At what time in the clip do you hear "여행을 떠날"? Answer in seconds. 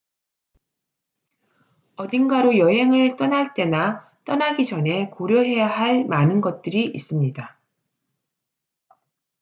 2.57-3.53